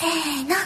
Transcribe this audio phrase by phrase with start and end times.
[0.00, 0.56] せーの。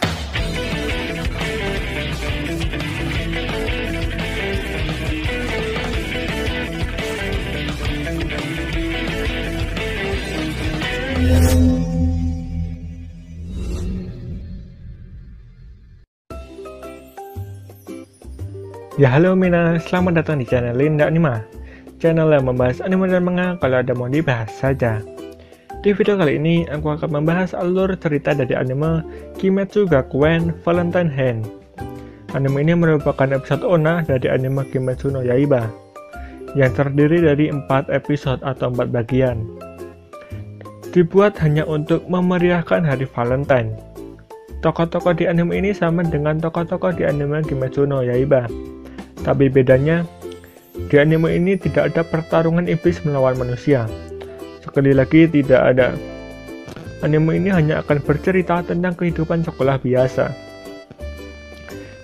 [18.94, 21.42] Ya halo Mina, selamat datang di channel Linda Anima.
[21.98, 25.02] Channel yang membahas anime dan manga kalau ada mau dibahas saja
[25.84, 29.04] Di video kali ini, aku akan membahas alur cerita dari anime
[29.36, 31.44] Kimetsu Gakuen Valentine Hand.
[32.32, 35.68] Anime ini merupakan episode ONA dari anime Kimetsu no Yaiba
[36.56, 39.44] Yang terdiri dari 4 episode atau 4 bagian.
[40.88, 43.76] Dibuat hanya untuk memeriahkan hari Valentine.
[44.64, 48.48] Tokoh-tokoh di anime ini sama dengan tokoh-tokoh di anime Kimetsu no Yaiba.
[49.20, 50.00] Tapi bedanya,
[50.88, 53.84] di anime ini tidak ada pertarungan iblis melawan manusia.
[54.64, 55.92] Sekali lagi tidak ada.
[57.04, 60.32] Anime ini hanya akan bercerita tentang kehidupan sekolah biasa.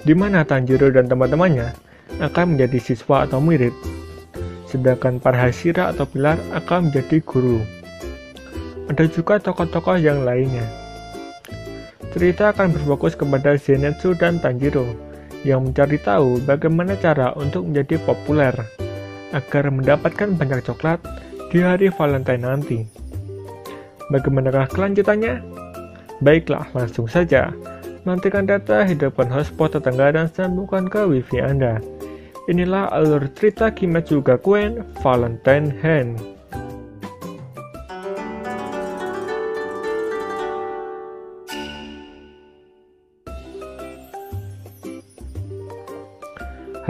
[0.05, 1.73] Di mana Tanjiro dan teman-temannya
[2.21, 3.73] akan menjadi siswa atau murid,
[4.69, 7.65] sedangkan para Hashira atau Pilar akan menjadi guru.
[8.93, 10.69] Ada juga tokoh-tokoh yang lainnya.
[12.13, 14.85] Cerita akan berfokus kepada Zenitsu dan Tanjiro,
[15.49, 18.53] yang mencari tahu bagaimana cara untuk menjadi populer
[19.33, 21.01] agar mendapatkan banyak coklat
[21.51, 22.87] di hari Valentine nanti.
[24.15, 25.43] Bagaimanakah kelanjutannya?
[26.23, 27.51] Baiklah, langsung saja.
[28.07, 31.83] Nantikan data, hidupkan hotspot tetangga dan sambungkan ke wifi Anda.
[32.47, 36.23] Inilah alur cerita Kimetsu Gakuen Valentine Hand.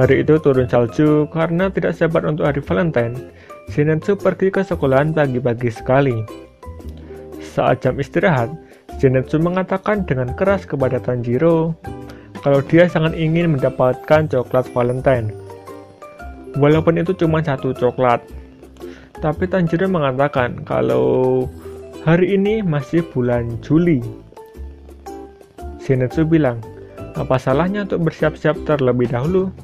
[0.01, 3.21] Hari itu turun salju karena tidak sabar untuk hari Valentine.
[3.71, 6.27] Zenitsu pergi ke sekolahan pagi-pagi sekali.
[7.39, 8.51] Saat jam istirahat,
[8.99, 11.79] Zenitsu mengatakan dengan keras kepada Tanjiro
[12.43, 15.31] kalau dia sangat ingin mendapatkan coklat Valentine.
[16.59, 18.19] Walaupun itu cuma satu coklat.
[19.23, 21.47] Tapi Tanjiro mengatakan kalau
[22.03, 24.03] hari ini masih bulan Juli.
[25.79, 26.59] Zenitsu bilang,
[27.15, 29.55] apa salahnya untuk bersiap-siap terlebih dahulu?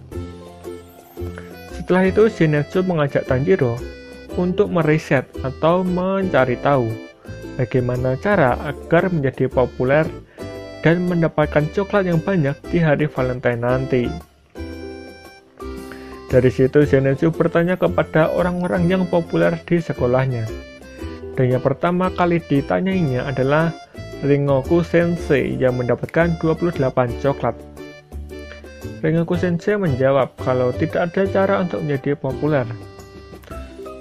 [1.74, 3.95] Setelah itu, Shinetsu mengajak Tanjiro
[4.36, 6.88] untuk meriset atau mencari tahu
[7.56, 10.04] bagaimana cara agar menjadi populer
[10.84, 14.06] dan mendapatkan coklat yang banyak di hari Valentine nanti.
[16.30, 20.46] Dari situ, Zenitsu bertanya kepada orang-orang yang populer di sekolahnya.
[21.34, 23.70] Dan yang pertama kali ditanyainya adalah
[24.26, 26.82] Ringoku Sensei yang mendapatkan 28
[27.22, 27.54] coklat.
[29.04, 32.66] Rengoku Sensei menjawab kalau tidak ada cara untuk menjadi populer.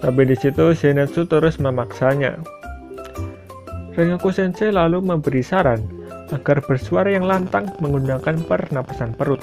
[0.06, 2.38] Tapi di situ Zenitsu terus memaksanya.
[3.98, 5.82] Rengoku Sensei lalu memberi saran
[6.30, 9.42] agar bersuara yang lantang menggunakan pernapasan perut.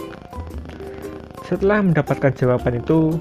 [1.51, 3.19] Setelah mendapatkan jawaban itu,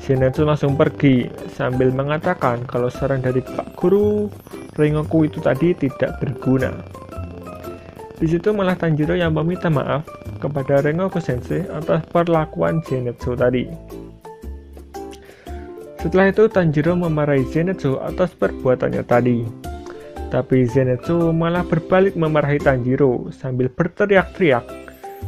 [0.00, 4.32] Zenitsu langsung pergi sambil mengatakan kalau saran dari Pak Guru
[4.72, 6.72] Rengoku itu tadi tidak berguna.
[8.16, 10.08] Di situ malah Tanjiro yang meminta maaf
[10.40, 13.68] kepada Rengoku Sensei atas perlakuan Zenitsu tadi.
[16.00, 19.44] Setelah itu Tanjiro memarahi Zenitsu atas perbuatannya tadi.
[20.32, 24.64] Tapi Zenitsu malah berbalik memarahi Tanjiro sambil berteriak-teriak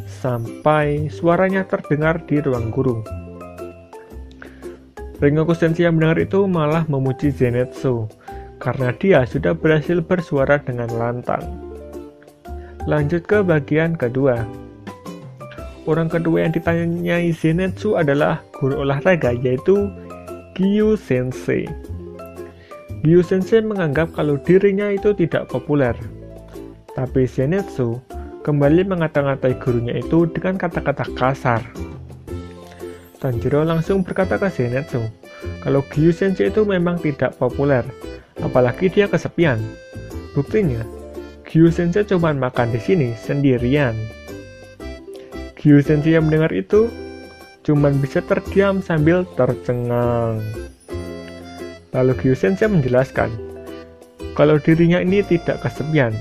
[0.09, 3.05] sampai suaranya terdengar di ruang guru.
[5.21, 8.09] Rengoku Sensei yang mendengar itu malah memuji Zenitsu
[8.56, 11.44] karena dia sudah berhasil bersuara dengan lantang.
[12.88, 14.43] Lanjut ke bagian kedua.
[15.84, 19.91] Orang kedua yang ditanyai Zenitsu adalah guru olahraga yaitu
[20.52, 21.64] Gyu Sensei.
[23.00, 25.96] Gyu Sensei menganggap kalau dirinya itu tidak populer.
[26.92, 27.96] Tapi Zenitsu
[28.44, 31.64] kembali mengata-ngatai gurunya itu dengan kata-kata kasar.
[33.16, 35.00] Tanjiro langsung berkata ke Zenitsu
[35.64, 37.88] kalau Gyu Sensei itu memang tidak populer,
[38.44, 39.56] apalagi dia kesepian.
[40.36, 40.84] Buktinya,
[41.48, 43.96] Gyu Sensei cuma makan di sini sendirian.
[45.56, 46.93] Gyu Sensei yang mendengar itu
[47.62, 50.43] cuma bisa terdiam sambil tercengang.
[51.94, 53.31] Lalu Gyu Sensei menjelaskan
[54.32, 56.17] kalau dirinya ini tidak kesepian.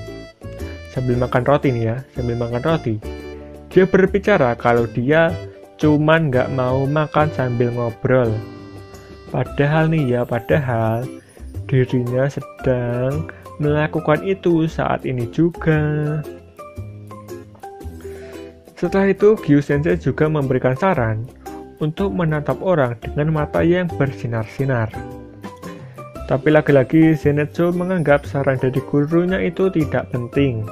[0.91, 2.95] Sambil makan roti nih ya, sambil makan roti.
[3.71, 5.31] Dia berbicara kalau dia
[5.79, 8.35] cuman nggak mau makan sambil ngobrol.
[9.31, 11.07] Padahal nih ya, padahal
[11.71, 13.31] dirinya sedang
[13.63, 16.19] melakukan itu saat ini juga.
[18.81, 21.29] Setelah itu, Gyu Sensei juga memberikan saran
[21.77, 24.89] untuk menatap orang dengan mata yang bersinar-sinar.
[26.25, 30.65] Tapi lagi-lagi Zenitsu menganggap saran dari gurunya itu tidak penting.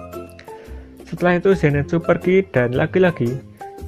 [1.05, 3.37] Setelah itu Zenitsu pergi dan lagi-lagi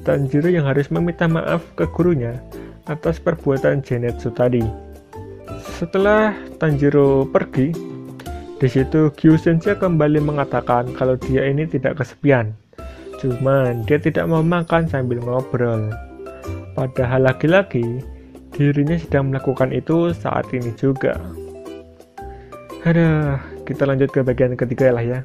[0.06, 2.38] Tanjiro yang harus meminta maaf ke gurunya
[2.86, 4.62] atas perbuatan Zenitsu tadi.
[5.82, 6.30] Setelah
[6.62, 7.74] Tanjiro pergi,
[8.62, 12.61] di situ Gyu Sensei kembali mengatakan kalau dia ini tidak kesepian.
[13.22, 15.94] Cuman dia tidak mau makan sambil ngobrol.
[16.74, 18.02] Padahal lagi-lagi
[18.50, 21.14] dirinya sedang melakukan itu saat ini juga.
[22.82, 25.22] Ada, kita lanjut ke bagian ketiga lah ya.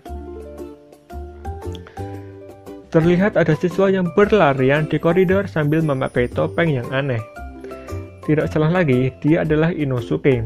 [2.93, 7.19] Terlihat ada siswa yang berlarian di koridor sambil memakai topeng yang aneh.
[8.29, 10.45] Tidak salah lagi, dia adalah Inosuke.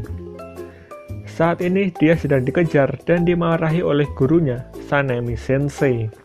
[1.28, 6.21] Saat ini dia sedang dikejar dan dimarahi oleh gurunya, Sanemi Sensei.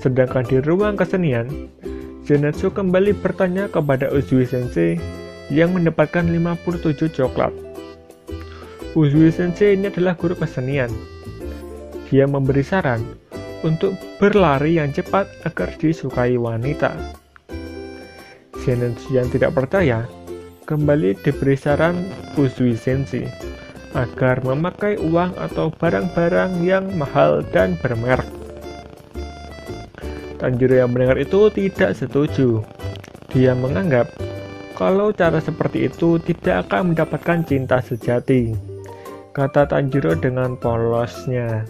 [0.00, 1.68] Sedangkan di ruang kesenian,
[2.24, 4.96] Zenitsu kembali bertanya kepada Uzui Sensei
[5.52, 7.52] yang mendapatkan 57 coklat.
[8.96, 10.88] Uzui Sensei ini adalah guru kesenian.
[12.08, 13.04] Dia memberi saran
[13.60, 16.96] untuk berlari yang cepat agar disukai wanita.
[18.64, 20.08] Zenitsu yang tidak percaya
[20.64, 22.08] kembali diberi saran
[22.40, 23.28] Uzui Sensei
[23.92, 28.39] agar memakai uang atau barang-barang yang mahal dan bermerek.
[30.40, 32.64] Tanjiro yang mendengar itu tidak setuju.
[33.28, 34.08] Dia menganggap
[34.72, 38.56] kalau cara seperti itu tidak akan mendapatkan cinta sejati.
[39.36, 41.68] Kata Tanjiro dengan polosnya.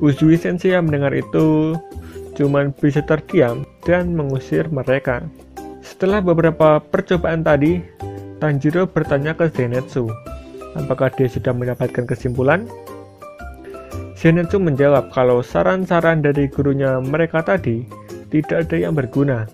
[0.00, 1.76] Uzui Sensei yang mendengar itu
[2.32, 5.20] cuman bisa terdiam dan mengusir mereka.
[5.84, 7.84] Setelah beberapa percobaan tadi,
[8.40, 10.08] Tanjiro bertanya ke Zenitsu,
[10.74, 12.66] apakah dia sudah mendapatkan kesimpulan?
[14.22, 17.82] Zenitsu menjawab kalau saran-saran dari gurunya mereka tadi
[18.30, 19.50] tidak ada yang berguna.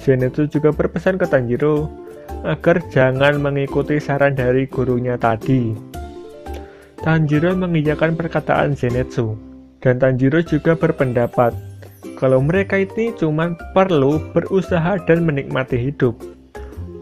[0.00, 1.92] Zenitsu juga berpesan ke Tanjiro
[2.48, 5.76] agar jangan mengikuti saran dari gurunya tadi.
[7.04, 9.36] Tanjiro mengiyakan perkataan Zenitsu,
[9.84, 11.52] dan Tanjiro juga berpendapat
[12.16, 16.16] kalau mereka ini cuma perlu berusaha dan menikmati hidup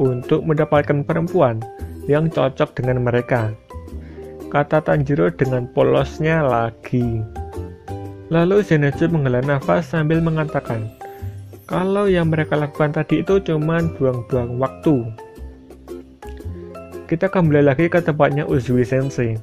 [0.03, 1.62] untuk mendapatkan perempuan
[2.11, 3.55] yang cocok dengan mereka.
[4.49, 7.21] Kata Tanjiro dengan polosnya lagi.
[8.33, 10.89] Lalu Zenitsu menghela nafas sambil mengatakan,
[11.69, 15.05] kalau yang mereka lakukan tadi itu cuma buang-buang waktu.
[17.05, 19.37] Kita kembali lagi ke tempatnya Uzui Sensei.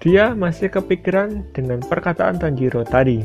[0.00, 3.20] Dia masih kepikiran dengan perkataan Tanjiro tadi.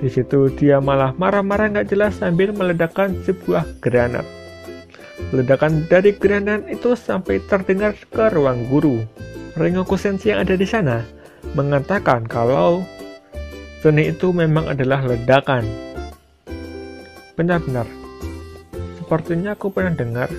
[0.00, 4.24] Di situ dia malah marah-marah nggak jelas sambil meledakkan sebuah granat.
[5.28, 9.04] Ledakan dari granat itu sampai terdengar ke ruang guru.
[9.58, 11.02] Rengoku Sensei yang ada di sana
[11.58, 12.86] mengatakan kalau
[13.82, 15.66] seni itu memang adalah ledakan.
[17.34, 17.86] Benar-benar.
[19.02, 20.30] Sepertinya aku pernah dengar.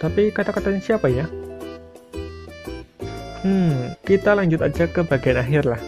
[0.00, 1.28] Tapi kata-katanya siapa ya?
[3.44, 5.80] Hmm, kita lanjut aja ke bagian akhir lah.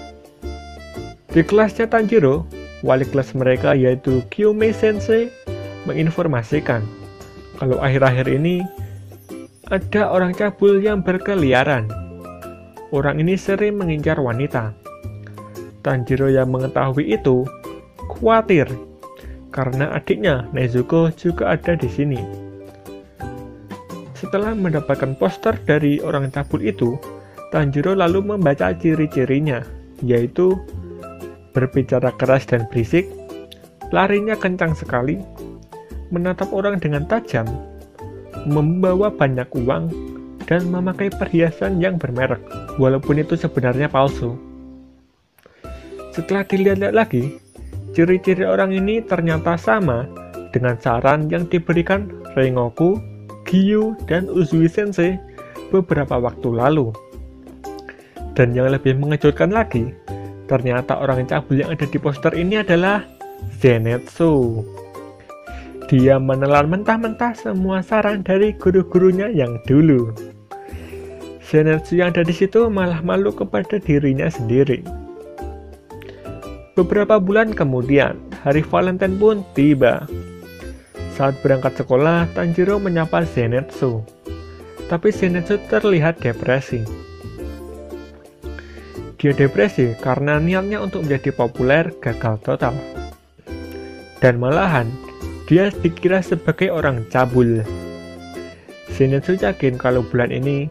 [1.29, 2.49] Di kelasnya Tanjiro,
[2.85, 5.29] wali kelas mereka yaitu Kyume Sensei
[5.85, 6.85] menginformasikan
[7.58, 8.62] kalau akhir-akhir ini
[9.69, 11.93] ada orang cabul yang berkeliaran.
[12.88, 14.73] Orang ini sering mengincar wanita.
[15.85, 17.44] Tanjiro yang mengetahui itu
[18.09, 18.65] khawatir
[19.53, 22.20] karena adiknya Nezuko juga ada di sini.
[24.17, 26.97] Setelah mendapatkan poster dari orang cabul itu,
[27.53, 29.62] Tanjiro lalu membaca ciri-cirinya,
[30.00, 30.57] yaitu
[31.52, 33.04] berbicara keras dan berisik,
[33.93, 35.21] larinya kencang sekali,
[36.09, 37.47] menatap orang dengan tajam,
[38.47, 39.90] membawa banyak uang,
[40.49, 42.40] dan memakai perhiasan yang bermerek,
[42.80, 44.33] walaupun itu sebenarnya palsu.
[46.16, 47.37] Setelah dilihat-lihat lagi,
[47.92, 50.09] ciri-ciri orang ini ternyata sama
[50.50, 52.97] dengan saran yang diberikan Rengoku,
[53.45, 55.21] Giyu, dan Uzui Sensei
[55.68, 56.97] beberapa waktu lalu.
[58.33, 59.92] Dan yang lebih mengejutkan lagi,
[60.49, 63.04] ternyata orang cabul yang ada di poster ini adalah
[63.61, 64.64] Zenetsu.
[65.88, 70.12] Dia menelan mentah-mentah semua saran dari guru-gurunya yang dulu.
[71.40, 74.85] Zenetsu yang ada di situ malah malu kepada dirinya sendiri.
[76.76, 80.04] Beberapa bulan kemudian, hari Valentine pun tiba.
[81.16, 84.04] Saat berangkat sekolah, Tanjiro menyapa Zenetsu.
[84.92, 86.85] Tapi Zenetsu terlihat depresi.
[89.16, 92.76] Dia depresi karena niatnya untuk menjadi populer gagal total.
[94.21, 95.08] Dan malahan,
[95.49, 97.64] dia dikira sebagai orang cabul.
[98.93, 100.69] Zenitsu yakin kalau bulan ini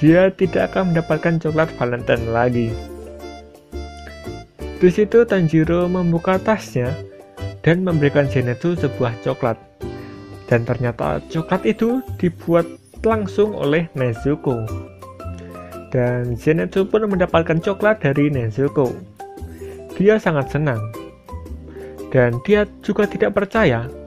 [0.00, 2.72] dia tidak akan mendapatkan coklat Valentine lagi.
[4.80, 6.88] Di situ Tanjiro membuka tasnya
[7.60, 9.60] dan memberikan Zenitsu sebuah coklat.
[10.48, 12.64] Dan ternyata coklat itu dibuat
[13.04, 14.64] langsung oleh Nezuko.
[15.92, 18.88] Dan Zenitsu pun mendapatkan coklat dari Nezuko.
[20.00, 20.80] Dia sangat senang.
[22.08, 23.97] Dan dia juga tidak percaya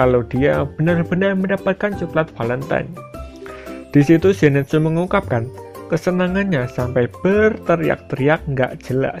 [0.00, 2.88] kalau dia benar-benar mendapatkan coklat Valentine.
[3.92, 5.44] Di situ Zenitsu mengungkapkan
[5.92, 9.20] kesenangannya sampai berteriak-teriak nggak jelas.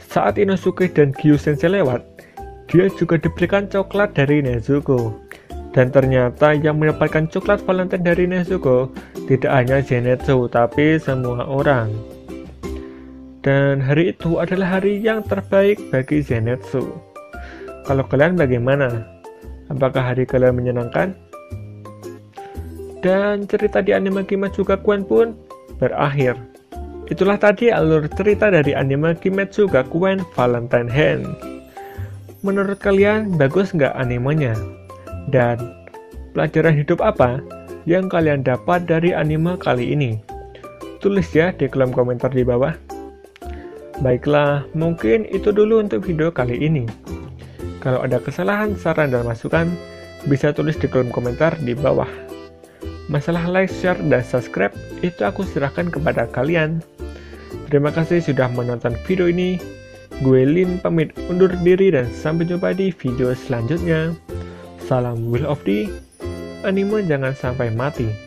[0.00, 2.00] Saat Inosuke dan Gyu Sensei lewat,
[2.72, 5.20] dia juga diberikan coklat dari Nezuko.
[5.74, 8.88] Dan ternyata yang mendapatkan coklat Valentine dari Nezuko
[9.28, 11.92] tidak hanya Zenitsu, tapi semua orang.
[13.44, 16.88] Dan hari itu adalah hari yang terbaik bagi Zenitsu.
[17.84, 19.13] Kalau kalian bagaimana?
[19.72, 21.16] Apakah hari kalian menyenangkan?
[23.00, 25.36] Dan cerita di anime Kimetsuga Kuen pun
[25.76, 26.36] berakhir.
[27.08, 31.24] Itulah tadi alur cerita dari anime Kimetsuga Kuen Valentine Hand.
[32.40, 34.56] Menurut kalian bagus nggak animenya?
[35.28, 35.60] Dan
[36.32, 37.40] pelajaran hidup apa
[37.84, 40.20] yang kalian dapat dari anime kali ini?
[41.00, 42.72] Tulis ya di kolom komentar di bawah.
[44.00, 46.88] Baiklah, mungkin itu dulu untuk video kali ini.
[47.84, 49.68] Kalau ada kesalahan, saran, dan masukan,
[50.24, 52.08] bisa tulis di kolom komentar di bawah.
[53.12, 54.72] Masalah like, share, dan subscribe
[55.04, 56.80] itu aku serahkan kepada kalian.
[57.68, 59.60] Terima kasih sudah menonton video ini.
[60.24, 64.16] Gue Lin pamit undur diri dan sampai jumpa di video selanjutnya.
[64.80, 65.90] Salam Will of the
[66.64, 68.23] Anime jangan sampai mati.